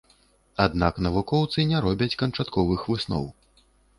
Аднак 0.63 0.93
навукоўцы 1.07 1.67
не 1.73 1.83
робяць 1.87 2.17
канчатковых 2.23 2.89
высноў. 2.95 3.29